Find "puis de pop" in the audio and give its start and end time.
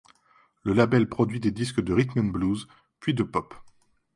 2.99-3.53